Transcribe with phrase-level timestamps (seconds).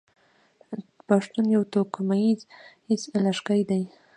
[1.07, 2.39] پښتون يو توکميز
[3.25, 3.83] لږکي دی.